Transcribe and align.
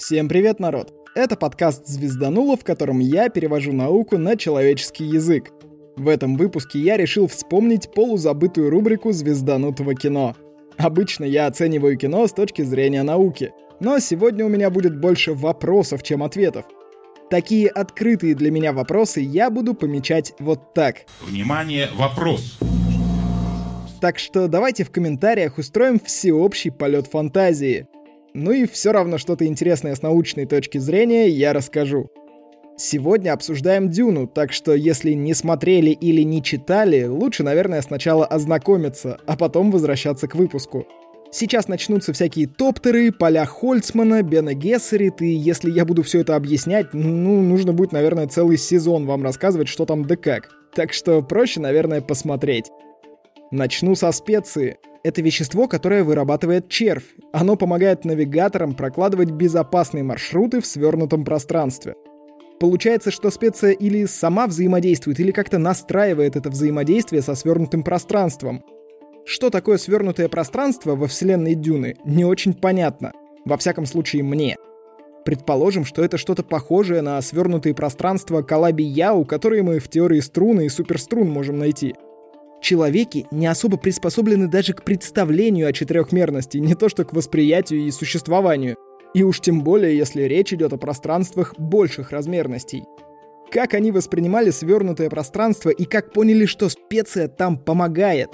Всем 0.00 0.30
привет, 0.30 0.60
народ! 0.60 0.94
Это 1.14 1.36
подкаст 1.36 1.86
«Звездануло», 1.86 2.56
в 2.56 2.64
котором 2.64 3.00
я 3.00 3.28
перевожу 3.28 3.74
науку 3.74 4.16
на 4.16 4.34
человеческий 4.34 5.04
язык. 5.04 5.50
В 5.94 6.08
этом 6.08 6.38
выпуске 6.38 6.78
я 6.78 6.96
решил 6.96 7.26
вспомнить 7.26 7.92
полузабытую 7.92 8.70
рубрику 8.70 9.12
«Звезданутого 9.12 9.94
кино». 9.94 10.34
Обычно 10.78 11.24
я 11.24 11.46
оцениваю 11.46 11.98
кино 11.98 12.26
с 12.26 12.32
точки 12.32 12.62
зрения 12.62 13.02
науки, 13.02 13.52
но 13.78 13.98
сегодня 13.98 14.46
у 14.46 14.48
меня 14.48 14.70
будет 14.70 14.98
больше 14.98 15.34
вопросов, 15.34 16.02
чем 16.02 16.22
ответов. 16.22 16.64
Такие 17.28 17.68
открытые 17.68 18.34
для 18.34 18.50
меня 18.50 18.72
вопросы 18.72 19.20
я 19.20 19.50
буду 19.50 19.74
помечать 19.74 20.32
вот 20.38 20.72
так. 20.72 21.04
Внимание, 21.20 21.88
вопрос! 21.94 22.58
Так 24.00 24.18
что 24.18 24.48
давайте 24.48 24.84
в 24.84 24.90
комментариях 24.90 25.58
устроим 25.58 26.00
всеобщий 26.00 26.70
полет 26.70 27.06
фантазии. 27.06 27.86
Ну 28.34 28.52
и 28.52 28.66
все 28.66 28.92
равно 28.92 29.18
что-то 29.18 29.46
интересное 29.46 29.94
с 29.94 30.02
научной 30.02 30.46
точки 30.46 30.78
зрения 30.78 31.28
я 31.28 31.52
расскажу. 31.52 32.10
Сегодня 32.76 33.32
обсуждаем 33.32 33.90
Дюну, 33.90 34.26
так 34.26 34.52
что 34.52 34.72
если 34.72 35.12
не 35.12 35.34
смотрели 35.34 35.90
или 35.90 36.22
не 36.22 36.42
читали, 36.42 37.04
лучше, 37.04 37.42
наверное, 37.42 37.82
сначала 37.82 38.24
ознакомиться, 38.24 39.18
а 39.26 39.36
потом 39.36 39.70
возвращаться 39.70 40.28
к 40.28 40.34
выпуску. 40.34 40.86
Сейчас 41.32 41.68
начнутся 41.68 42.12
всякие 42.12 42.48
топтеры, 42.48 43.12
поля 43.12 43.44
Хольцмана, 43.44 44.22
Бена 44.22 44.54
Гессерит, 44.54 45.20
и 45.22 45.28
если 45.28 45.70
я 45.70 45.84
буду 45.84 46.02
все 46.02 46.20
это 46.20 46.34
объяснять, 46.34 46.94
ну, 46.94 47.42
нужно 47.42 47.72
будет, 47.72 47.92
наверное, 47.92 48.26
целый 48.26 48.56
сезон 48.56 49.06
вам 49.06 49.22
рассказывать, 49.22 49.68
что 49.68 49.84
там 49.84 50.06
да 50.06 50.16
как. 50.16 50.48
Так 50.74 50.92
что 50.92 51.20
проще, 51.22 51.60
наверное, 51.60 52.00
посмотреть. 52.00 52.70
Начну 53.50 53.94
со 53.94 54.10
специи. 54.10 54.78
Это 55.02 55.22
вещество, 55.22 55.66
которое 55.66 56.04
вырабатывает 56.04 56.68
червь. 56.68 57.14
Оно 57.32 57.56
помогает 57.56 58.04
навигаторам 58.04 58.74
прокладывать 58.74 59.30
безопасные 59.30 60.04
маршруты 60.04 60.60
в 60.60 60.66
свернутом 60.66 61.24
пространстве. 61.24 61.94
Получается, 62.58 63.10
что 63.10 63.30
специя 63.30 63.70
или 63.70 64.04
сама 64.04 64.46
взаимодействует, 64.46 65.18
или 65.18 65.30
как-то 65.30 65.56
настраивает 65.56 66.36
это 66.36 66.50
взаимодействие 66.50 67.22
со 67.22 67.34
свернутым 67.34 67.82
пространством. 67.82 68.62
Что 69.24 69.48
такое 69.48 69.78
свернутое 69.78 70.28
пространство 70.28 70.94
во 70.94 71.06
вселенной 71.06 71.54
Дюны, 71.54 71.96
не 72.04 72.26
очень 72.26 72.52
понятно. 72.52 73.12
Во 73.46 73.56
всяком 73.56 73.86
случае, 73.86 74.22
мне. 74.22 74.56
Предположим, 75.24 75.86
что 75.86 76.04
это 76.04 76.18
что-то 76.18 76.42
похожее 76.42 77.00
на 77.00 77.20
свернутые 77.22 77.74
пространства 77.74 78.42
Калаби 78.42 78.84
Яу, 78.84 79.24
которые 79.24 79.62
мы 79.62 79.78
в 79.78 79.88
теории 79.88 80.20
струны 80.20 80.66
и 80.66 80.68
суперструн 80.68 81.30
можем 81.30 81.58
найти— 81.58 81.94
Человеки 82.60 83.26
не 83.30 83.46
особо 83.46 83.78
приспособлены 83.78 84.46
даже 84.46 84.74
к 84.74 84.84
представлению 84.84 85.68
о 85.68 85.72
четырехмерности, 85.72 86.58
не 86.58 86.74
то 86.74 86.88
что 86.88 87.04
к 87.04 87.12
восприятию 87.12 87.80
и 87.80 87.90
существованию. 87.90 88.76
И 89.14 89.22
уж 89.22 89.40
тем 89.40 89.62
более, 89.62 89.96
если 89.96 90.22
речь 90.22 90.52
идет 90.52 90.72
о 90.72 90.76
пространствах 90.76 91.54
больших 91.58 92.10
размерностей. 92.10 92.84
Как 93.50 93.74
они 93.74 93.90
воспринимали 93.90 94.50
свернутое 94.50 95.10
пространство 95.10 95.70
и 95.70 95.84
как 95.84 96.12
поняли, 96.12 96.46
что 96.46 96.68
специя 96.68 97.26
там 97.26 97.58
помогает? 97.58 98.30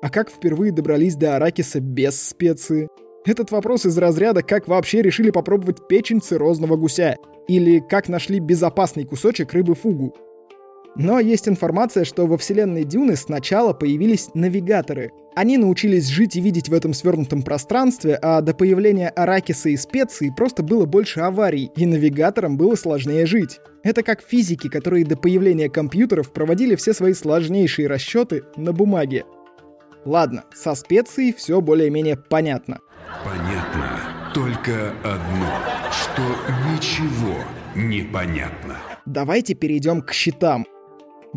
А 0.00 0.08
как 0.08 0.30
впервые 0.30 0.72
добрались 0.72 1.16
до 1.16 1.36
Аракиса 1.36 1.80
без 1.80 2.28
специи? 2.28 2.88
Этот 3.26 3.50
вопрос 3.50 3.84
из 3.84 3.98
разряда 3.98 4.42
«как 4.42 4.68
вообще 4.68 5.02
решили 5.02 5.30
попробовать 5.30 5.88
печень 5.88 6.22
циррозного 6.22 6.76
гуся?» 6.76 7.16
или 7.48 7.80
«как 7.80 8.08
нашли 8.08 8.38
безопасный 8.38 9.04
кусочек 9.04 9.52
рыбы 9.52 9.74
фугу?» 9.74 10.14
Но 10.98 11.20
есть 11.20 11.46
информация, 11.48 12.04
что 12.04 12.26
во 12.26 12.38
вселенной 12.38 12.84
Дюны 12.84 13.16
сначала 13.16 13.72
появились 13.72 14.30
навигаторы. 14.34 15.12
Они 15.34 15.58
научились 15.58 16.08
жить 16.08 16.36
и 16.36 16.40
видеть 16.40 16.70
в 16.70 16.74
этом 16.74 16.94
свернутом 16.94 17.42
пространстве, 17.42 18.18
а 18.22 18.40
до 18.40 18.54
появления 18.54 19.10
Аракиса 19.10 19.68
и 19.68 19.76
специй 19.76 20.32
просто 20.34 20.62
было 20.62 20.86
больше 20.86 21.20
аварий, 21.20 21.70
и 21.76 21.84
навигаторам 21.84 22.56
было 22.56 22.74
сложнее 22.74 23.26
жить. 23.26 23.60
Это 23.82 24.02
как 24.02 24.22
физики, 24.22 24.68
которые 24.68 25.04
до 25.04 25.16
появления 25.16 25.68
компьютеров 25.68 26.32
проводили 26.32 26.74
все 26.74 26.94
свои 26.94 27.12
сложнейшие 27.12 27.86
расчеты 27.86 28.44
на 28.56 28.72
бумаге. 28.72 29.24
Ладно, 30.06 30.44
со 30.54 30.74
специей 30.74 31.34
все 31.34 31.60
более-менее 31.60 32.16
понятно. 32.16 32.78
Понятно 33.22 34.16
только 34.36 34.90
одно, 35.02 35.50
что 35.90 36.22
ничего 36.70 37.36
не 37.74 38.02
понятно. 38.02 38.76
Давайте 39.06 39.54
перейдем 39.54 40.02
к 40.02 40.12
счетам. 40.12 40.66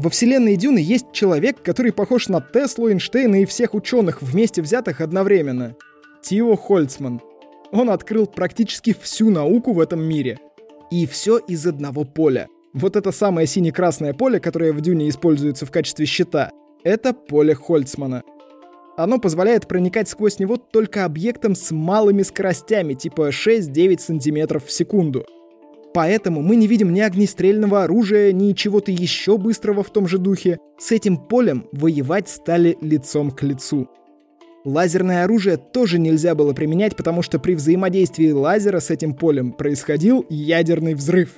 Во 0.02 0.10
вселенной 0.10 0.56
Дюны 0.56 0.78
есть 0.78 1.12
человек, 1.12 1.62
который 1.62 1.92
похож 1.92 2.30
на 2.30 2.40
Теслу, 2.40 2.88
Эйнштейна 2.88 3.42
и 3.42 3.46
всех 3.46 3.74
ученых 3.74 4.22
вместе 4.22 4.62
взятых 4.62 5.02
одновременно. 5.02 5.76
Тио 6.22 6.56
Хольцман. 6.56 7.20
Он 7.74 7.90
открыл 7.90 8.26
практически 8.26 8.96
всю 8.98 9.30
науку 9.30 9.74
в 9.74 9.80
этом 9.82 10.02
мире. 10.02 10.40
И 10.90 11.06
все 11.06 11.38
из 11.38 11.68
одного 11.68 12.06
поля. 12.06 12.48
Вот 12.72 12.96
это 12.96 13.12
самое 13.12 13.46
сине-красное 13.46 14.14
поле, 14.14 14.40
которое 14.40 14.72
в 14.72 14.80
Дюне 14.80 15.10
используется 15.10 15.66
в 15.66 15.72
качестве 15.72 16.06
щита, 16.06 16.52
это 16.86 17.14
поле 17.14 17.54
Хольцмана. 17.54 18.24
Оно 18.96 19.20
позволяет 19.20 19.68
проникать 19.68 20.08
сквозь 20.08 20.40
него 20.40 20.56
только 20.56 21.04
объектам 21.04 21.56
с 21.56 21.72
малыми 21.72 22.22
скоростями, 22.22 22.94
типа 22.94 23.31
6-9 23.31 24.00
сантиметров 24.00 24.66
в 24.66 24.72
секунду— 24.72 25.26
Поэтому 26.00 26.42
мы 26.42 26.56
не 26.56 26.66
видим 26.66 26.94
ни 26.94 27.02
огнестрельного 27.02 27.84
оружия, 27.84 28.32
ни 28.32 28.54
чего-то 28.54 28.90
еще 28.90 29.38
быстрого 29.38 29.84
в 29.84 29.90
том 29.90 30.08
же 30.08 30.18
духе. 30.18 30.58
С 30.78 30.94
этим 30.94 31.18
полем 31.18 31.68
воевать 31.74 32.30
стали 32.30 32.78
лицом 32.80 33.32
к 33.32 33.44
лицу. 33.44 33.90
Лазерное 34.64 35.26
оружие 35.26 35.58
тоже 35.58 36.00
нельзя 36.00 36.36
было 36.36 36.54
применять, 36.54 36.96
потому 36.96 37.22
что 37.22 37.38
при 37.38 37.54
взаимодействии 37.54 38.32
лазера 38.32 38.80
с 38.80 38.92
этим 38.92 39.14
полем 39.14 39.52
происходил 39.52 40.26
ядерный 40.30 40.94
взрыв. 40.94 41.32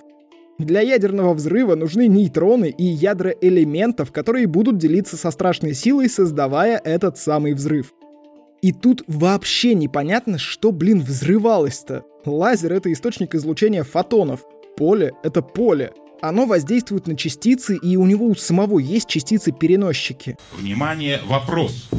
Для 0.59 0.81
ядерного 0.81 1.33
взрыва 1.33 1.73
нужны 1.73 2.05
нейтроны 2.05 2.69
и 2.69 2.83
ядра 2.83 3.33
элементов, 3.41 4.11
которые 4.11 4.45
будут 4.45 4.77
делиться 4.77 5.17
со 5.17 5.31
страшной 5.31 5.73
силой, 5.73 6.07
создавая 6.07 6.77
этот 6.77 7.17
самый 7.17 7.55
взрыв. 7.55 7.95
И 8.61 8.71
тут 8.71 9.03
вообще 9.07 9.73
непонятно, 9.73 10.37
что, 10.37 10.71
блин, 10.71 11.01
взрывалось-то. 11.01 12.03
Лазер— 12.25 12.73
это 12.73 12.93
источник 12.93 13.33
излучения 13.33 13.83
фотонов. 13.83 14.41
Поле— 14.77 15.13
это 15.23 15.41
поле. 15.41 15.93
Оно 16.21 16.45
воздействует 16.45 17.07
на 17.07 17.17
частицы, 17.17 17.75
и 17.75 17.97
у 17.97 18.05
него 18.05 18.27
у 18.27 18.35
самого 18.35 18.77
есть 18.77 19.07
частицы-переносчики. 19.07 20.37
Внимание, 20.55 21.19
вопрос. 21.25 21.89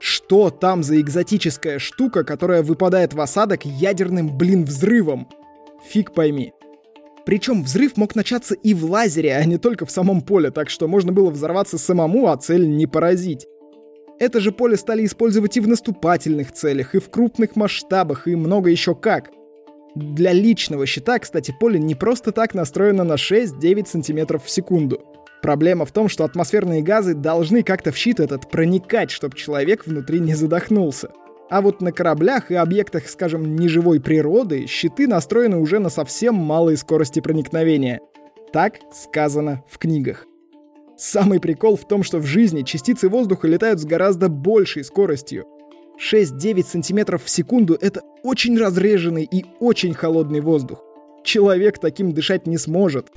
Что 0.00 0.50
там 0.50 0.82
за 0.82 1.00
экзотическая 1.00 1.78
штука, 1.78 2.24
которая 2.24 2.64
выпадает 2.64 3.14
в 3.14 3.20
осадок 3.20 3.64
ядерным, 3.64 4.36
блин, 4.36 4.64
взрывом? 4.64 5.28
Фиг 5.88 6.12
пойми. 6.12 6.52
Причем 7.24 7.62
взрыв 7.62 7.96
мог 7.96 8.16
начаться 8.16 8.56
и 8.56 8.74
в 8.74 8.90
лазере, 8.90 9.36
а 9.36 9.44
не 9.44 9.58
только 9.58 9.86
в 9.86 9.92
самом 9.92 10.22
поле, 10.22 10.50
так 10.50 10.68
что 10.68 10.88
можно 10.88 11.12
было 11.12 11.30
взорваться 11.30 11.78
самому, 11.78 12.26
а 12.26 12.36
цель 12.36 12.68
не 12.68 12.88
поразить. 12.88 13.46
Это 14.18 14.40
же 14.40 14.52
поле 14.52 14.76
стали 14.76 15.04
использовать 15.04 15.56
и 15.56 15.60
в 15.60 15.68
наступательных 15.68 16.52
целях, 16.52 16.94
и 16.94 17.00
в 17.00 17.10
крупных 17.10 17.56
масштабах, 17.56 18.28
и 18.28 18.36
много 18.36 18.70
еще 18.70 18.94
как. 18.94 19.30
Для 19.94 20.32
личного 20.32 20.86
щита, 20.86 21.18
кстати, 21.18 21.54
поле 21.58 21.78
не 21.78 21.94
просто 21.94 22.32
так 22.32 22.54
настроено 22.54 23.04
на 23.04 23.14
6-9 23.14 23.86
см 23.86 24.38
в 24.38 24.48
секунду. 24.48 25.00
Проблема 25.42 25.84
в 25.84 25.92
том, 25.92 26.08
что 26.08 26.24
атмосферные 26.24 26.82
газы 26.82 27.14
должны 27.14 27.62
как-то 27.62 27.90
в 27.90 27.96
щит 27.96 28.20
этот 28.20 28.48
проникать, 28.48 29.10
чтобы 29.10 29.36
человек 29.36 29.86
внутри 29.86 30.20
не 30.20 30.34
задохнулся. 30.34 31.10
А 31.50 31.60
вот 31.60 31.82
на 31.82 31.92
кораблях 31.92 32.50
и 32.50 32.54
объектах, 32.54 33.08
скажем, 33.08 33.56
неживой 33.56 34.00
природы, 34.00 34.66
щиты 34.66 35.06
настроены 35.06 35.58
уже 35.58 35.80
на 35.80 35.90
совсем 35.90 36.34
малой 36.34 36.76
скорости 36.76 37.20
проникновения. 37.20 38.00
Так 38.52 38.76
сказано 38.92 39.62
в 39.68 39.78
книгах. 39.78 40.26
Самый 41.04 41.40
прикол 41.40 41.74
в 41.74 41.84
том, 41.84 42.04
что 42.04 42.18
в 42.18 42.26
жизни 42.26 42.62
частицы 42.62 43.08
воздуха 43.08 43.48
летают 43.48 43.80
с 43.80 43.84
гораздо 43.84 44.28
большей 44.28 44.84
скоростью. 44.84 45.46
6-9 45.98 46.62
сантиметров 46.62 47.24
в 47.24 47.28
секунду— 47.28 47.76
это 47.80 48.02
очень 48.22 48.56
разреженный 48.56 49.24
и 49.28 49.44
очень 49.58 49.94
холодный 49.94 50.40
воздух. 50.40 50.84
Человек 51.24 51.80
таким 51.80 52.12
дышать 52.12 52.46
не 52.46 52.56
сможет. 52.56 53.08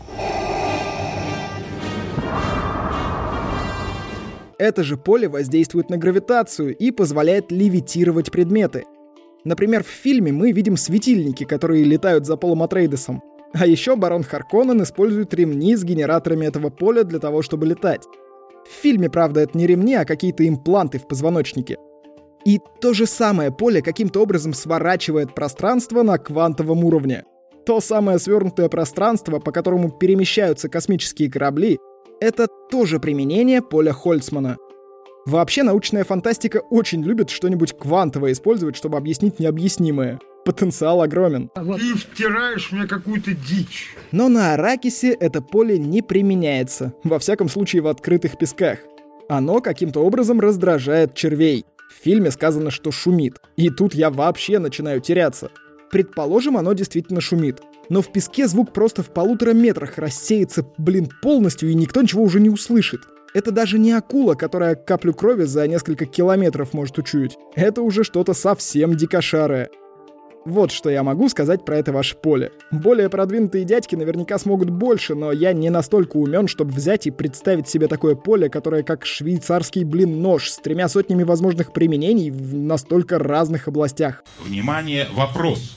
Это 4.57 4.83
же 4.83 4.97
поле 4.97 5.27
воздействует 5.27 5.91
на 5.91 5.97
гравитацию 5.97 6.75
и 6.75 6.89
позволяет 6.89 7.51
левитировать 7.51 8.31
предметы. 8.31 8.85
Например, 9.43 9.83
в 9.83 9.87
фильме 9.89 10.31
мы 10.31 10.53
видим 10.53 10.75
светильники, 10.75 11.43
которые 11.43 11.83
летают 11.83 12.25
за 12.25 12.35
Полом 12.35 12.63
Атрейдесом. 12.63 13.21
А 13.57 13.65
еще 13.65 13.95
барон 13.95 14.23
Харконнен 14.23 14.83
использует 14.83 15.33
ремни 15.33 15.75
с 15.75 15.83
генераторами 15.83 16.45
этого 16.45 16.69
поля 16.69 17.03
для 17.03 17.19
того, 17.19 17.41
чтобы 17.41 17.65
летать. 17.65 18.03
В 18.69 18.81
фильме, 18.81 19.09
правда, 19.09 19.41
это 19.41 19.57
не 19.57 19.65
ремни, 19.65 19.95
а 19.95 20.03
какие-то 20.03 20.45
импланты 20.47 20.99
в 20.99 21.07
позвоночнике. 21.07 21.77
И 22.45 22.59
то 22.81 22.93
же 22.93 23.05
самое 23.05 23.51
поле 23.51 23.81
каким-то 23.81 24.21
образом 24.21 24.53
сворачивает 24.53 25.33
пространство 25.33 26.03
на 26.03 26.17
квантовом 26.17 26.83
уровне. 26.83 27.23
То 27.65 27.79
самое 27.79 28.19
свернутое 28.19 28.67
пространство, 28.67 29.39
по 29.39 29.51
которому 29.51 29.89
перемещаются 29.89 30.67
космические 30.67 31.31
корабли, 31.31 31.79
это 32.19 32.47
тоже 32.69 32.99
применение 32.99 33.61
поля 33.61 33.93
Хольцмана. 33.93 34.57
Вообще 35.25 35.63
научная 35.63 36.03
фантастика 36.03 36.61
очень 36.69 37.03
любит 37.03 37.31
что-нибудь 37.31 37.75
квантовое 37.77 38.33
использовать, 38.33 38.75
чтобы 38.75 38.97
объяснить 38.97 39.39
необъяснимое. 39.39 40.19
Потенциал 40.45 41.01
огромен. 41.01 41.49
Ты 41.55 41.95
втираешь 41.95 42.71
мне 42.71 42.85
какую-то 42.85 43.31
дичь. 43.33 43.95
Но 44.11 44.29
на 44.29 44.53
Аракисе 44.53 45.11
это 45.13 45.41
поле 45.41 45.79
не 45.79 46.03
применяется, 46.03 46.93
во 47.03 47.17
всяком 47.17 47.49
случае 47.49 47.81
в 47.81 47.87
открытых 47.87 48.37
песках. 48.37 48.77
Оно 49.27 49.61
каким-то 49.61 50.01
образом 50.01 50.39
раздражает 50.39 51.15
червей. 51.15 51.65
В 51.89 52.03
фильме 52.03 52.29
сказано, 52.29 52.69
что 52.69 52.91
шумит. 52.91 53.37
И 53.55 53.71
тут 53.71 53.95
я 53.95 54.11
вообще 54.11 54.59
начинаю 54.59 55.01
теряться. 55.01 55.49
Предположим, 55.91 56.57
оно 56.57 56.73
действительно 56.73 57.21
шумит. 57.21 57.61
Но 57.89 58.03
в 58.03 58.11
песке 58.11 58.47
звук 58.47 58.73
просто 58.73 59.01
в 59.01 59.11
полутора 59.11 59.53
метрах 59.53 59.97
рассеется, 59.97 60.67
блин, 60.77 61.09
полностью, 61.23 61.69
и 61.69 61.73
никто 61.73 62.03
ничего 62.03 62.21
уже 62.21 62.39
не 62.39 62.49
услышит. 62.49 63.01
Это 63.35 63.51
даже 63.51 63.77
не 63.77 63.91
акула, 63.91 64.35
которая 64.35 64.75
каплю 64.75 65.13
крови 65.13 65.43
за 65.43 65.67
несколько 65.67 66.05
километров 66.05 66.71
может 66.71 66.97
учуять. 66.97 67.37
Это 67.53 67.81
уже 67.81 68.05
что-то 68.05 68.33
совсем 68.33 68.95
дикошарое. 68.95 69.69
Вот 70.45 70.71
что 70.71 70.89
я 70.89 71.03
могу 71.03 71.27
сказать 71.27 71.65
про 71.65 71.77
это 71.77 71.91
ваше 71.91 72.15
поле. 72.15 72.53
Более 72.71 73.09
продвинутые 73.09 73.65
дядьки 73.65 73.95
наверняка 73.95 74.37
смогут 74.37 74.69
больше, 74.69 75.15
но 75.15 75.33
я 75.33 75.51
не 75.51 75.69
настолько 75.69 76.15
умен, 76.15 76.47
чтобы 76.47 76.71
взять 76.71 77.07
и 77.07 77.11
представить 77.11 77.67
себе 77.67 77.89
такое 77.89 78.15
поле, 78.15 78.47
которое 78.47 78.83
как 78.83 79.05
швейцарский 79.05 79.83
блин 79.83 80.21
нож 80.21 80.49
с 80.49 80.57
тремя 80.59 80.87
сотнями 80.87 81.23
возможных 81.23 81.73
применений 81.73 82.31
в 82.31 82.55
настолько 82.55 83.19
разных 83.19 83.67
областях. 83.67 84.23
Внимание, 84.45 85.07
вопрос. 85.13 85.75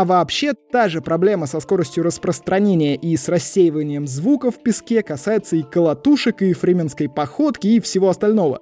А 0.00 0.04
вообще, 0.06 0.54
та 0.54 0.88
же 0.88 1.02
проблема 1.02 1.44
со 1.44 1.60
скоростью 1.60 2.04
распространения 2.04 2.96
и 2.96 3.14
с 3.18 3.28
рассеиванием 3.28 4.06
звука 4.06 4.50
в 4.50 4.62
песке 4.62 5.02
касается 5.02 5.56
и 5.56 5.62
колотушек, 5.62 6.40
и 6.40 6.54
фрименской 6.54 7.10
походки, 7.10 7.66
и 7.66 7.80
всего 7.80 8.08
остального. 8.08 8.60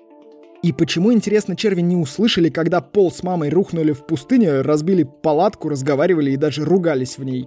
И 0.64 0.73
почему, 0.73 1.12
интересно, 1.12 1.55
черви 1.55 1.81
не 1.81 1.94
услышали, 1.94 2.49
когда 2.49 2.81
Пол 2.81 3.12
с 3.12 3.23
мамой 3.23 3.50
рухнули 3.50 3.93
в 3.93 4.05
пустыне, 4.05 4.62
разбили 4.62 5.05
палатку, 5.05 5.69
разговаривали 5.69 6.32
и 6.32 6.37
даже 6.37 6.64
ругались 6.64 7.19
в 7.19 7.23
ней? 7.23 7.46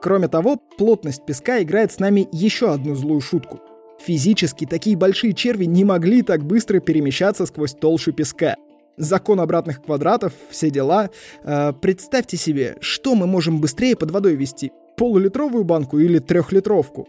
Кроме 0.00 0.28
того, 0.28 0.56
плотность 0.78 1.26
песка 1.26 1.62
играет 1.62 1.92
с 1.92 1.98
нами 1.98 2.26
еще 2.32 2.72
одну 2.72 2.94
злую 2.94 3.20
шутку. 3.20 3.60
Физически 4.00 4.64
такие 4.64 4.96
большие 4.96 5.34
черви 5.34 5.66
не 5.66 5.84
могли 5.84 6.22
так 6.22 6.42
быстро 6.42 6.80
перемещаться 6.80 7.44
сквозь 7.44 7.74
толщу 7.74 8.14
песка. 8.14 8.56
Закон 8.96 9.40
обратных 9.40 9.82
квадратов, 9.82 10.32
все 10.50 10.70
дела. 10.70 11.10
Э, 11.42 11.72
представьте 11.72 12.36
себе, 12.36 12.76
что 12.80 13.14
мы 13.14 13.26
можем 13.26 13.60
быстрее 13.60 13.96
под 13.96 14.10
водой 14.10 14.34
вести? 14.34 14.72
Полулитровую 14.96 15.64
банку 15.64 15.98
или 15.98 16.18
трехлитровку? 16.18 17.08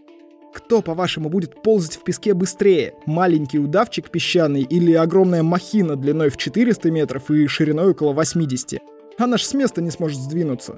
Кто, 0.53 0.81
по-вашему, 0.81 1.29
будет 1.29 1.61
ползать 1.61 1.95
в 1.95 2.03
песке 2.03 2.33
быстрее? 2.33 2.93
Маленький 3.05 3.59
удавчик 3.59 4.09
песчаный 4.09 4.63
или 4.63 4.93
огромная 4.93 5.43
махина 5.43 5.95
длиной 5.95 6.29
в 6.29 6.37
400 6.37 6.91
метров 6.91 7.31
и 7.31 7.47
шириной 7.47 7.91
около 7.91 8.13
80? 8.13 8.81
Она 9.17 9.37
ж 9.37 9.43
с 9.43 9.53
места 9.53 9.81
не 9.81 9.91
сможет 9.91 10.19
сдвинуться. 10.19 10.77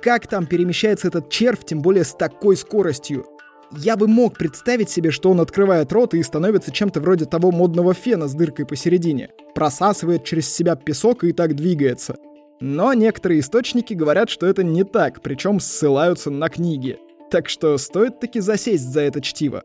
Как 0.00 0.26
там 0.26 0.46
перемещается 0.46 1.08
этот 1.08 1.30
червь, 1.30 1.64
тем 1.64 1.80
более 1.80 2.04
с 2.04 2.12
такой 2.12 2.56
скоростью? 2.56 3.26
Я 3.76 3.96
бы 3.96 4.06
мог 4.06 4.36
представить 4.36 4.90
себе, 4.90 5.10
что 5.10 5.30
он 5.30 5.40
открывает 5.40 5.92
рот 5.92 6.14
и 6.14 6.22
становится 6.22 6.70
чем-то 6.70 7.00
вроде 7.00 7.24
того 7.24 7.50
модного 7.50 7.94
фена 7.94 8.28
с 8.28 8.34
дыркой 8.34 8.66
посередине. 8.66 9.30
Просасывает 9.54 10.24
через 10.24 10.52
себя 10.52 10.76
песок 10.76 11.24
и 11.24 11.32
так 11.32 11.54
двигается. 11.54 12.16
Но 12.60 12.92
некоторые 12.94 13.40
источники 13.40 13.94
говорят, 13.94 14.30
что 14.30 14.46
это 14.46 14.62
не 14.62 14.84
так, 14.84 15.20
причем 15.22 15.60
ссылаются 15.60 16.30
на 16.30 16.48
книги. 16.48 16.98
Так 17.30 17.48
что 17.48 17.76
стоит 17.78 18.20
таки 18.20 18.40
засесть 18.40 18.88
за 18.90 19.00
это 19.00 19.20
чтиво. 19.20 19.64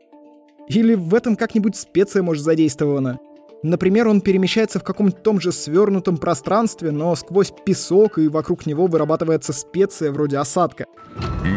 Или 0.67 0.95
в 0.95 1.13
этом 1.13 1.35
как-нибудь 1.35 1.75
специя 1.75 2.23
может 2.23 2.43
задействована. 2.43 3.19
Например, 3.61 4.07
он 4.07 4.21
перемещается 4.21 4.79
в 4.79 4.83
каком-то 4.83 5.17
том 5.17 5.41
же 5.41 5.51
свернутом 5.51 6.17
пространстве, 6.17 6.91
но 6.91 7.13
сквозь 7.15 7.51
песок, 7.65 8.17
и 8.17 8.29
вокруг 8.29 8.65
него 8.65 8.87
вырабатывается 8.87 9.51
специя 9.51 10.11
вроде 10.11 10.37
осадка. 10.37 10.85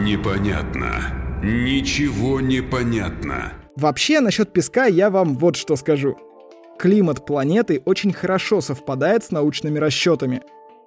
Непонятно. 0.04 1.21
Ничего 1.42 2.40
не 2.40 2.60
понятно. 2.60 3.52
Вообще, 3.76 4.20
насчет 4.20 4.52
песка 4.52 4.86
я 4.86 5.10
вам 5.10 5.36
вот 5.36 5.56
что 5.56 5.76
скажу. 5.76 6.16
Климат 6.78 7.26
планеты 7.26 7.82
очень 7.84 8.12
хорошо 8.12 8.60
совпадает 8.60 9.24
с 9.24 9.30
научными 9.30 9.78
расчетами 9.78 10.42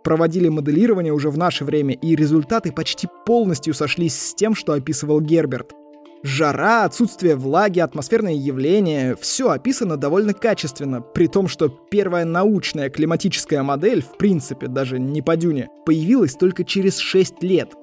проводили 0.06 0.48
моделирование 0.48 1.12
уже 1.12 1.30
в 1.31 1.38
наше 1.38 1.66
время, 1.66 1.96
и 1.96 2.16
результаты 2.16 2.72
почти 2.72 3.10
полностью 3.25 3.74
сошлись 3.74 4.16
с 4.16 4.36
тем, 4.36 4.56
что 4.56 4.74
описывал 4.74 5.19
Герберт. 5.19 5.74
Жара, 6.22 6.86
отсутствие 6.86 7.36
влаги, 7.36 7.80
атмосферные 7.80 8.38
явления– 8.38 9.16
все 9.22 9.50
описано 9.50 9.98
довольно 9.98 10.34
качественно, 10.34 11.01
при 11.01 11.28
том, 11.28 11.48
что 11.48 11.69
первая 11.69 12.24
научная 12.24 12.90
климатическая 12.90 13.63
модель, 13.63 14.01
в 14.01 14.18
принципе, 14.18 14.68
даже 14.68 15.00
не 15.00 15.22
по 15.22 15.36
дюне, 15.36 15.69
появилась 15.86 16.36
только 16.36 16.63
через 16.63 16.98
6 16.98 17.44
лет. 17.44 17.74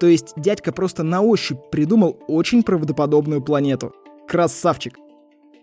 То 0.00 0.06
есть 0.06 0.34
дядька 0.36 0.72
просто 0.72 1.02
на 1.02 1.22
ощупь 1.22 1.58
придумал 1.70 2.18
очень 2.28 2.62
правдоподобную 2.62 3.42
планету. 3.42 3.92
Красавчик. 4.28 4.96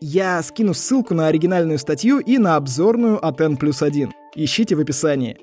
Я 0.02 0.42
скину 0.44 0.74
ссылку 0.74 1.14
на 1.14 1.28
оригинальную 1.28 1.80
статью 1.80 2.20
и 2.20 2.38
на 2.38 2.58
обзорную 2.58 3.26
от 3.26 3.40
N 3.40 3.58
плюс 3.58 3.82
1. 3.82 4.12
Ищите 4.36 4.76
в 4.76 4.80
описании. 4.82 5.38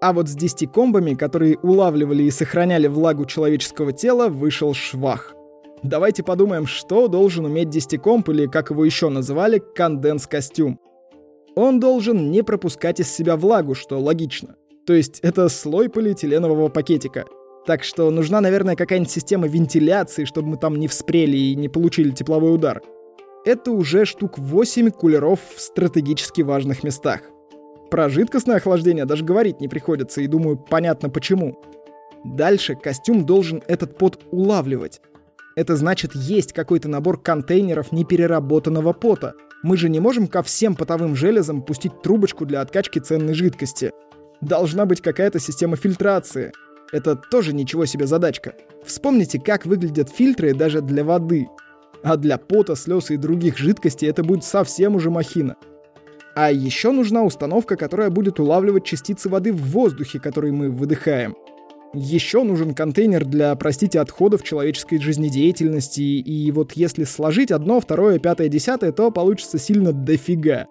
А 0.00 0.12
вот 0.12 0.28
с 0.28 0.34
десятикомбами, 0.34 1.14
которые 1.14 1.56
улавливали 1.58 2.24
и 2.24 2.30
сохраняли 2.30 2.88
влагу 2.88 3.24
человеческого 3.24 3.92
тела, 3.92 4.28
вышел 4.28 4.74
швах. 4.74 5.34
Давайте 5.82 6.22
подумаем, 6.22 6.66
что 6.66 7.08
должен 7.08 7.44
уметь 7.44 7.70
десятикомб 7.70 8.28
или, 8.30 8.46
как 8.46 8.70
его 8.70 8.84
еще 8.84 9.10
называли, 9.10 9.62
конденс-костюм. 9.74 10.78
Он 11.56 11.78
должен 11.78 12.30
не 12.30 12.42
пропускать 12.42 13.00
из 13.00 13.10
себя 13.10 13.36
влагу, 13.36 13.74
что 13.74 14.00
логично. 14.00 14.56
То 14.86 14.92
есть 14.92 15.20
это 15.20 15.48
слой 15.48 15.88
полиэтиленового 15.88 16.68
пакетика. 16.68 17.24
Так 17.66 17.82
что 17.82 18.10
нужна, 18.10 18.40
наверное, 18.40 18.76
какая-нибудь 18.76 19.10
система 19.10 19.46
вентиляции, 19.46 20.24
чтобы 20.24 20.48
мы 20.48 20.56
там 20.58 20.76
не 20.76 20.86
вспрели 20.86 21.36
и 21.36 21.56
не 21.56 21.68
получили 21.68 22.10
тепловой 22.10 22.54
удар. 22.54 22.82
Это 23.46 23.70
уже 23.70 24.04
штук 24.04 24.38
8 24.38 24.90
кулеров 24.90 25.40
в 25.54 25.60
стратегически 25.60 26.42
важных 26.42 26.82
местах. 26.82 27.22
Про 27.90 28.08
жидкостное 28.08 28.56
охлаждение 28.56 29.04
даже 29.04 29.24
говорить 29.24 29.60
не 29.60 29.68
приходится, 29.68 30.20
и 30.20 30.26
думаю, 30.26 30.56
понятно 30.56 31.10
почему. 31.10 31.62
Дальше 32.24 32.74
костюм 32.74 33.24
должен 33.24 33.62
этот 33.66 33.96
пот 33.98 34.18
улавливать. 34.30 35.00
Это 35.56 35.76
значит, 35.76 36.14
есть 36.14 36.52
какой-то 36.52 36.88
набор 36.88 37.20
контейнеров 37.20 37.92
непереработанного 37.92 38.92
пота. 38.92 39.34
Мы 39.62 39.76
же 39.76 39.88
не 39.88 40.00
можем 40.00 40.26
ко 40.26 40.42
всем 40.42 40.74
потовым 40.74 41.14
железам 41.14 41.62
пустить 41.62 42.02
трубочку 42.02 42.44
для 42.44 42.60
откачки 42.60 42.98
ценной 42.98 43.34
жидкости. 43.34 43.92
Должна 44.40 44.84
быть 44.84 45.00
какая-то 45.00 45.38
система 45.38 45.76
фильтрации. 45.76 46.52
Это 46.94 47.16
тоже 47.16 47.52
ничего 47.52 47.86
себе 47.86 48.06
задачка. 48.06 48.54
Вспомните, 48.84 49.40
как 49.40 49.66
выглядят 49.66 50.10
фильтры 50.10 50.54
даже 50.54 50.80
для 50.80 51.02
воды. 51.02 51.48
А 52.04 52.16
для 52.16 52.38
пота, 52.38 52.76
слез 52.76 53.10
и 53.10 53.16
других 53.16 53.58
жидкостей 53.58 54.08
это 54.08 54.22
будет 54.22 54.44
совсем 54.44 54.94
уже 54.94 55.10
махина. 55.10 55.56
А 56.36 56.52
еще 56.52 56.92
нужна 56.92 57.24
установка, 57.24 57.74
которая 57.74 58.10
будет 58.10 58.38
улавливать 58.38 58.84
частицы 58.84 59.28
воды 59.28 59.52
в 59.52 59.72
воздухе, 59.72 60.20
который 60.20 60.52
мы 60.52 60.70
выдыхаем. 60.70 61.34
Еще 61.94 62.44
нужен 62.44 62.74
контейнер 62.74 63.24
для, 63.24 63.56
простите, 63.56 63.98
отходов 63.98 64.44
человеческой 64.44 65.00
жизнедеятельности, 65.00 66.00
и 66.00 66.52
вот 66.52 66.74
если 66.74 67.02
сложить 67.02 67.50
одно, 67.50 67.80
второе, 67.80 68.20
пятое, 68.20 68.46
десятое, 68.46 68.92
то 68.92 69.10
получится 69.10 69.58
сильно 69.58 69.92
дофига. 69.92 70.68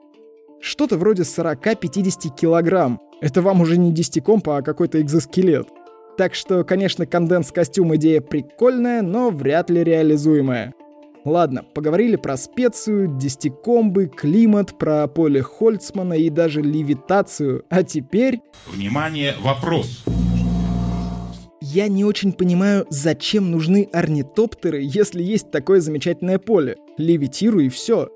Что-то 0.62 0.98
вроде 0.98 1.24
40-50 1.24 2.34
килограмм. 2.34 3.02
Это 3.20 3.42
вам 3.42 3.60
уже 3.60 3.78
не 3.78 3.92
десятикомп, 3.92 4.48
а 4.48 4.62
какой-то 4.62 5.02
экзоскелет. 5.02 5.68
Так 6.18 6.36
что, 6.36 6.64
конечно, 6.64 7.06
конденс-костюм 7.06 7.96
идея 7.96 8.22
прикольная, 8.22 9.02
но 9.02 9.32
вряд 9.32 9.70
ли 9.70 9.84
реализуемая. 9.84 10.74
Ладно, 11.26 11.64
поговорили 11.74 12.18
про 12.18 12.36
специю, 12.36 13.18
десятикомбы, 13.18 14.08
климат, 14.08 14.78
про 14.78 15.08
поле 15.08 15.42
Хольцмана 15.42 16.14
и 16.14 16.30
даже 16.30 16.62
левитацию. 16.62 17.64
А 17.70 17.84
теперь... 17.84 18.42
Внимание, 18.68 19.34
вопрос. 19.42 20.04
Я 21.62 21.88
не 21.88 22.04
очень 22.04 22.34
понимаю, 22.34 22.86
зачем 22.90 23.50
нужны 23.50 23.90
орнитоптеры, 23.94 24.82
если 24.84 25.24
есть 25.24 25.50
такое 25.50 25.80
замечательное 25.80 26.38
поле. 26.38 26.76
Левитируй 26.98 27.68
и 27.68 27.70
все. 27.70 28.10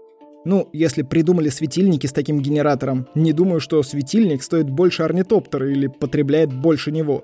Ну, 0.44 0.70
если 0.74 1.02
придумали 1.02 1.50
светильники 1.50 2.08
с 2.08 2.14
таким 2.14 2.42
генератором, 2.42 3.08
не 3.16 3.32
думаю, 3.32 3.62
что 3.62 3.82
светильник 3.84 4.44
стоит 4.44 4.70
больше 4.70 5.04
орнитоптера 5.04 5.72
или 5.72 5.88
потребляет 5.88 6.54
больше 6.54 6.92
него. 6.92 7.24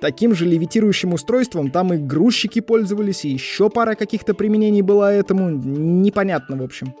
Таким 0.00 0.34
же 0.34 0.46
левитирующим 0.46 1.12
устройством 1.12 1.70
там 1.70 1.92
и 1.92 1.98
грузчики 1.98 2.60
пользовались, 2.60 3.24
и 3.24 3.30
еще 3.30 3.68
пара 3.68 3.94
каких-то 3.94 4.32
применений 4.32 4.82
была 4.82 5.12
этому, 5.12 5.50
непонятно 5.50 6.56
в 6.56 6.62
общем. 6.62 6.94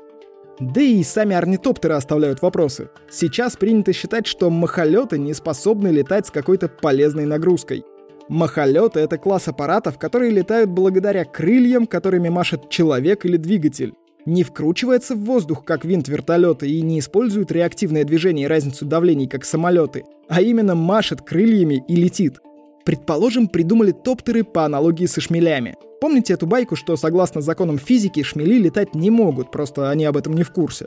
Да 0.60 0.82
и 0.82 1.02
сами 1.02 1.34
орнитоптеры 1.34 1.94
оставляют 1.94 2.42
вопросы. 2.42 2.90
Сейчас 3.10 3.56
принято 3.56 3.94
считать, 3.94 4.26
что 4.26 4.50
махолеты 4.50 5.18
не 5.18 5.32
способны 5.32 5.88
летать 5.88 6.26
с 6.26 6.30
какой-то 6.30 6.68
полезной 6.68 7.24
нагрузкой. 7.24 7.84
Махолеты— 8.28 9.00
это 9.00 9.16
класс 9.16 9.48
аппаратов, 9.48 9.98
которые 9.98 10.30
летают 10.30 10.68
благодаря 10.68 11.24
крыльям, 11.24 11.86
которыми 11.86 12.28
машет 12.28 12.68
человек 12.68 13.24
или 13.24 13.38
двигатель. 13.38 13.94
Не 14.26 14.44
вкручивается 14.44 15.14
в 15.14 15.24
воздух, 15.24 15.64
как 15.64 15.86
винт 15.86 16.08
вертолета, 16.08 16.66
и 16.66 16.82
не 16.82 16.98
использует 16.98 17.50
реактивное 17.50 18.04
движение 18.04 18.44
и 18.44 18.48
разницу 18.48 18.84
давлений, 18.84 19.26
как 19.26 19.46
самолеты, 19.46 20.04
а 20.28 20.42
именно 20.42 20.74
машет 20.74 21.22
крыльями 21.22 21.82
и 21.88 21.96
летит. 21.96 22.38
Предположим, 22.84 23.48
придумали 23.48 23.92
топтеры 23.92 24.44
по 24.44 24.64
аналогии 24.64 25.06
со 25.06 25.20
шмелями. 25.20 25.76
Помните 26.00 26.32
эту 26.32 26.46
байку, 26.46 26.76
что 26.76 26.96
согласно 26.96 27.42
законам 27.42 27.78
физики 27.78 28.22
шмели 28.22 28.54
летать 28.54 28.94
не 28.94 29.10
могут, 29.10 29.50
просто 29.50 29.90
они 29.90 30.06
об 30.06 30.16
этом 30.16 30.32
не 30.32 30.42
в 30.42 30.50
курсе? 30.50 30.86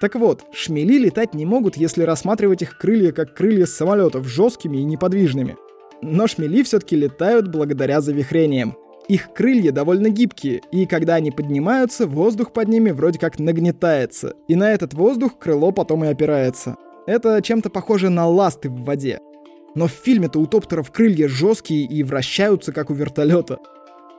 Так 0.00 0.14
вот, 0.16 0.44
шмели 0.52 0.98
летать 0.98 1.34
не 1.34 1.46
могут, 1.46 1.76
если 1.76 2.02
рассматривать 2.02 2.62
их 2.62 2.78
крылья 2.78 3.12
как 3.12 3.34
крылья 3.34 3.66
самолетов, 3.66 4.26
жесткими 4.26 4.78
и 4.78 4.84
неподвижными. 4.84 5.56
Но 6.02 6.26
шмели 6.26 6.62
все-таки 6.62 6.96
летают 6.96 7.48
благодаря 7.48 8.00
завихрениям. 8.00 8.76
Их 9.08 9.34
крылья 9.34 9.70
довольно 9.70 10.08
гибкие, 10.08 10.62
и 10.72 10.86
когда 10.86 11.16
они 11.16 11.30
поднимаются, 11.30 12.06
воздух 12.06 12.52
под 12.52 12.68
ними 12.68 12.90
вроде 12.90 13.18
как 13.18 13.38
нагнетается, 13.38 14.32
и 14.48 14.56
на 14.56 14.72
этот 14.72 14.94
воздух 14.94 15.38
крыло 15.38 15.72
потом 15.72 16.04
и 16.04 16.08
опирается. 16.08 16.76
Это 17.06 17.40
чем-то 17.42 17.68
похоже 17.68 18.08
на 18.08 18.26
ласты 18.26 18.70
в 18.70 18.82
воде. 18.84 19.20
Но 19.74 19.88
в 19.88 19.90
фильме-то 19.90 20.38
у 20.38 20.46
топтеров 20.46 20.90
крылья 20.90 21.28
жесткие 21.28 21.84
и 21.84 22.02
вращаются, 22.02 22.72
как 22.72 22.90
у 22.90 22.94
вертолета. 22.94 23.58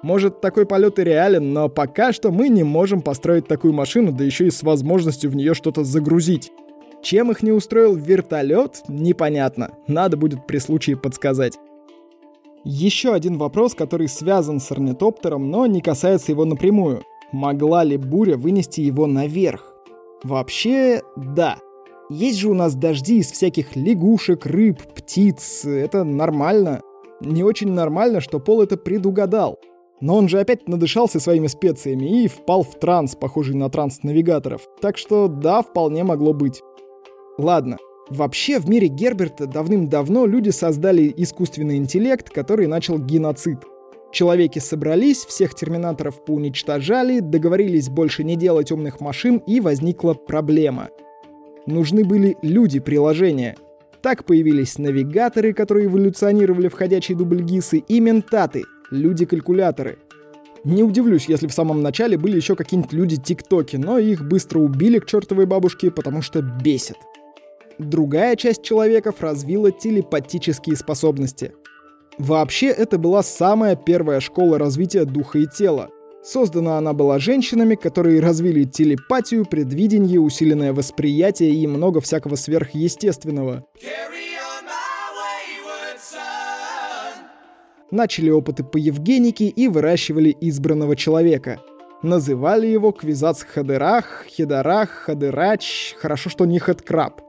Может, 0.01 0.41
такой 0.41 0.65
полет 0.65 0.99
и 0.99 1.03
реален, 1.03 1.53
но 1.53 1.69
пока 1.69 2.13
что 2.13 2.31
мы 2.31 2.49
не 2.49 2.63
можем 2.63 3.01
построить 3.01 3.47
такую 3.47 3.73
машину, 3.73 4.11
да 4.11 4.23
еще 4.23 4.47
и 4.47 4.51
с 4.51 4.61
возможностью 4.61 5.31
в 5.31 5.35
нее 5.35 5.53
что-то 5.53 5.83
загрузить. 5.83 6.51
Чем 7.01 7.31
их 7.31 7.41
не 7.43 7.51
устроил 7.51 7.95
вертолет, 7.95 8.81
непонятно. 8.87 9.71
Надо 9.87 10.17
будет 10.17 10.45
при 10.47 10.57
случае 10.57 10.97
подсказать. 10.97 11.57
Еще 12.63 13.13
один 13.13 13.37
вопрос, 13.37 13.75
который 13.75 14.07
связан 14.07 14.59
с 14.59 14.71
орнитоптером, 14.71 15.51
но 15.51 15.67
не 15.67 15.81
касается 15.81 16.31
его 16.31 16.45
напрямую. 16.45 17.03
Могла 17.31 17.83
ли 17.83 17.97
буря 17.97 18.37
вынести 18.37 18.81
его 18.81 19.05
наверх? 19.05 19.73
Вообще, 20.23 21.01
да. 21.15 21.57
Есть 22.09 22.37
же 22.39 22.49
у 22.49 22.53
нас 22.53 22.75
дожди 22.75 23.17
из 23.17 23.31
всяких 23.31 23.75
лягушек, 23.75 24.45
рыб, 24.45 24.81
птиц. 24.95 25.65
Это 25.65 26.03
нормально. 26.03 26.81
Не 27.21 27.43
очень 27.43 27.71
нормально, 27.71 28.21
что 28.21 28.39
Пол 28.39 28.61
это 28.61 28.77
предугадал. 28.77 29.59
Но 30.01 30.17
он 30.17 30.27
же 30.27 30.39
опять 30.39 30.67
надышался 30.67 31.19
своими 31.19 31.47
специями 31.47 32.23
и 32.23 32.27
впал 32.27 32.63
в 32.63 32.77
транс, 32.79 33.15
похожий 33.15 33.55
на 33.55 33.69
транс 33.69 34.03
навигаторов. 34.03 34.67
Так 34.81 34.97
что 34.97 35.27
да, 35.27 35.61
вполне 35.61 36.03
могло 36.03 36.33
быть. 36.33 36.61
Ладно, 37.37 37.77
Вообще, 38.09 38.59
в 38.59 38.69
мире 38.69 38.87
Герберта 38.87 39.47
давным-давно 39.47 40.27
люди 40.27 40.51
создали 40.51 41.11
искусственный 41.17 41.77
интеллект, 41.77 42.29
который 42.29 42.67
начал 42.67 42.99
геноцид. 42.99 43.57
Человеки 44.11 44.59
собрались, 44.59 45.25
всех 45.25 45.55
терминаторов 45.55 46.23
поуничтожали, 46.23 47.19
договорились 47.19 47.89
больше 47.89 48.23
не 48.23 48.35
делать 48.35 48.71
умных 48.71 48.99
машин, 48.99 49.37
и 49.47 49.59
возникла 49.59 50.13
проблема. 50.13 50.89
Нужны 51.65 52.03
были 52.03 52.37
люди-приложения. 52.41 53.55
Так 54.01 54.23
появились 54.23 54.77
навигаторы, 54.77 55.53
которые 55.53 55.87
эволюционировали 55.87 56.67
в 56.67 56.73
ходячие 56.73 57.17
дубльгисы, 57.17 57.79
и 57.79 57.99
ментаты, 57.99 58.63
люди-калькуляторы. 58.91 59.97
Не 60.63 60.83
удивлюсь, 60.83 61.27
если 61.27 61.47
в 61.47 61.53
самом 61.53 61.81
начале 61.81 62.17
были 62.17 62.35
еще 62.35 62.55
какие-нибудь 62.55 62.93
люди-тиктоки, 62.93 63.77
но 63.77 63.97
их 63.97 64.27
быстро 64.27 64.59
убили 64.59 64.99
к 64.99 65.05
чертовой 65.05 65.45
бабушке, 65.45 65.91
потому 65.91 66.21
что 66.21 66.41
бесит. 66.41 66.97
Другая 67.77 68.35
часть 68.35 68.63
человеков 68.63 69.21
развила 69.21 69.71
телепатические 69.71 70.75
способности. 70.75 71.53
Вообще, 72.17 72.67
это 72.67 72.97
была 72.97 73.21
самая 73.23 73.75
первая 73.75 74.19
школа 74.19 74.57
развития 74.57 75.05
духа 75.05 75.39
и 75.39 75.47
тела. 75.47 75.89
Создана 76.25 76.79
она 76.79 76.93
была 76.93 77.19
женщинами, 77.19 77.75
которые 77.75 78.19
развили 78.19 78.63
телепатию, 78.63 79.45
предвидение, 79.45 80.19
усиленное 80.19 80.73
восприятие 80.73 81.51
и 81.53 81.67
много 81.67 82.01
всякого 82.01 82.35
сверхъестественного. 82.35 83.63
Начали 87.91 88.31
опыты 88.31 88.63
по 88.63 88.77
Евгенике 88.77 89.45
и 89.45 89.67
выращивали 89.67 90.35
избранного 90.41 90.95
человека. 90.95 91.61
Называли 92.01 92.65
его 92.65 92.91
Квизац 92.91 93.43
Хадерах, 93.43 94.25
Хедарах, 94.27 94.89
Хадерач, 94.89 95.93
хорошо, 95.99 96.31
что 96.31 96.45
не 96.45 96.57
Хадкраб 96.57 97.21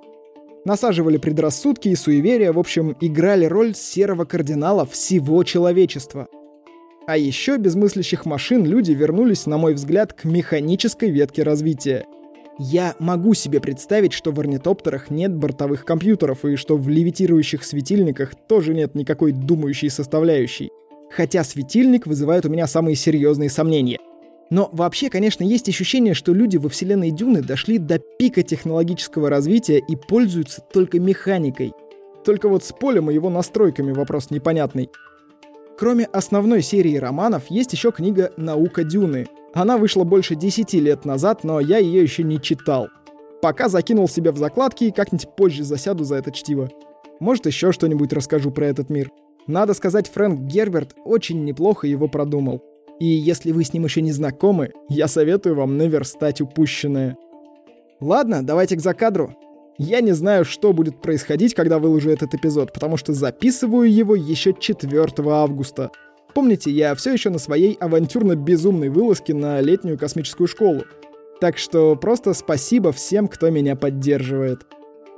насаживали 0.66 1.16
предрассудки 1.16 1.88
и 1.88 1.94
суеверия, 1.94 2.52
в 2.52 2.58
общем, 2.58 2.96
играли 3.00 3.44
роль 3.44 3.74
серого 3.74 4.24
кардинала 4.24 4.84
всего 4.84 5.44
человечества. 5.44 6.26
А 7.06 7.16
еще 7.16 7.56
без 7.56 7.76
мыслящих 7.76 8.26
машин 8.26 8.64
люди 8.64 8.90
вернулись, 8.90 9.46
на 9.46 9.58
мой 9.58 9.74
взгляд, 9.74 10.12
к 10.12 10.24
механической 10.24 11.08
ветке 11.08 11.44
развития. 11.44 12.04
Я 12.58 12.96
могу 12.98 13.34
себе 13.34 13.60
представить, 13.60 14.12
что 14.12 14.32
в 14.32 14.40
орнитоптерах 14.40 15.08
нет 15.10 15.32
бортовых 15.32 15.84
компьютеров 15.84 16.44
и 16.44 16.56
что 16.56 16.76
в 16.76 16.88
левитирующих 16.88 17.62
светильниках 17.64 18.34
тоже 18.48 18.74
нет 18.74 18.96
никакой 18.96 19.30
думающей 19.30 19.88
составляющей. 19.88 20.70
Хотя 21.10 21.44
светильник 21.44 22.06
вызывает 22.06 22.44
у 22.44 22.48
меня 22.48 22.66
самые 22.66 22.96
серьезные 22.96 23.50
сомнения. 23.50 23.98
Но 24.50 24.68
вообще, 24.72 25.08
конечно, 25.08 25.44
есть 25.44 25.68
ощущение, 25.68 26.14
что 26.14 26.32
люди 26.32 26.56
во 26.56 26.68
вселенной 26.68 27.12
Дюны 27.12 27.42
дошли 27.42 27.78
до 27.78 27.98
пика 27.98 28.42
технологического 28.42 29.28
развития 29.28 29.78
и 29.78 29.94
пользуются 29.94 30.60
только 30.60 30.98
механикой. 30.98 31.72
Только 32.24 32.48
вот 32.48 32.64
с 32.64 32.72
полем 32.72 33.10
и 33.10 33.14
его 33.14 33.30
настройками 33.30 33.92
вопрос 33.92 34.30
непонятный. 34.30 34.88
Кроме 35.78 36.06
основной 36.06 36.62
серии 36.62 36.96
романов, 36.96 37.50
есть 37.50 37.72
еще 37.74 37.92
книга 37.92 38.32
«Наука 38.38 38.82
Дюны». 38.82 39.26
Она 39.52 39.76
вышла 39.76 40.04
больше 40.04 40.34
10 40.34 40.72
лет 40.74 41.04
назад, 41.04 41.44
но 41.44 41.60
я 41.60 41.76
ее 41.76 42.02
еще 42.02 42.22
не 42.22 42.40
читал. 42.40 42.88
Пока 43.42 43.68
закинул 43.68 44.08
себе 44.08 44.30
в 44.30 44.38
закладки 44.38 44.84
и 44.84 44.90
как-нибудь 44.90 45.28
позже 45.36 45.64
засяду 45.64 46.04
за 46.04 46.16
это 46.16 46.32
чтиво. 46.32 46.70
Может, 47.20 47.46
еще 47.46 47.72
что-нибудь 47.72 48.12
расскажу 48.14 48.50
про 48.50 48.66
этот 48.66 48.88
мир. 48.88 49.10
Надо 49.46 49.74
сказать, 49.74 50.08
Фрэнк 50.08 50.40
Герберт 50.40 50.94
очень 51.04 51.44
неплохо 51.44 51.86
его 51.86 52.08
продумал. 52.08 52.62
И 52.98 53.06
если 53.06 53.52
вы 53.52 53.62
с 53.62 53.74
ним 53.74 53.84
еще 53.84 54.00
не 54.00 54.12
знакомы, 54.12 54.72
я 54.88 55.08
советую 55.08 55.56
вам 55.56 55.76
наверстать 55.76 56.40
упущенное. 56.40 57.18
Ладно, 58.00 58.42
давайте 58.42 58.76
к 58.76 58.80
закадру. 58.80 59.34
Я 59.78 60.00
не 60.00 60.12
знаю, 60.12 60.44
что 60.44 60.72
будет 60.72 61.00
происходить, 61.02 61.54
когда 61.54 61.78
выложу 61.78 62.10
этот 62.10 62.34
эпизод, 62.34 62.72
потому 62.72 62.96
что 62.96 63.12
записываю 63.12 63.92
его 63.92 64.14
еще 64.14 64.54
4 64.58 65.12
августа. 65.26 65.90
Помните, 66.34 66.70
я 66.70 66.94
все 66.94 67.12
еще 67.12 67.30
на 67.30 67.38
своей 67.38 67.76
авантюрно-безумной 67.80 68.88
вылазке 68.88 69.34
на 69.34 69.60
летнюю 69.60 69.98
космическую 69.98 70.46
школу. 70.46 70.84
Так 71.40 71.58
что 71.58 71.96
просто 71.96 72.34
спасибо 72.34 72.92
всем, 72.92 73.28
кто 73.28 73.50
меня 73.50 73.76
поддерживает. 73.76 74.66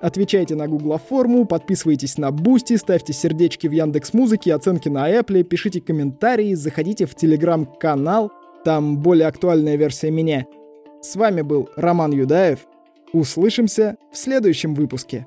Отвечайте 0.01 0.55
на 0.55 0.69
Google 0.69 0.97
форму, 0.99 1.45
подписывайтесь 1.45 2.19
на 2.19 2.31
Boosty, 2.31 2.77
ставьте 2.77 3.13
сердечки 3.13 3.67
в 3.67 3.73
Яндекс 3.73 4.13
Музыке, 4.13 4.55
оценки 4.55 4.89
на 4.89 5.11
Apple, 5.11 5.43
пишите 5.43 5.81
комментарии, 5.81 6.55
заходите 6.55 7.07
в 7.07 7.17
Телеграм-канал, 7.17 8.31
там 8.65 8.99
более 8.99 9.27
актуальная 9.27 9.75
версия 9.75 10.13
меня. 10.13 10.47
С 11.03 11.17
вами 11.17 11.43
был 11.43 11.69
Роман 11.75 12.13
Юдаев. 12.13 12.68
Услышимся 13.13 13.97
в 14.13 14.17
следующем 14.17 14.75
выпуске. 14.75 15.27